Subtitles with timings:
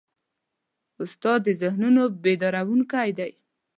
[1.03, 3.31] استاد د ذهنونو بیدارونکی دی.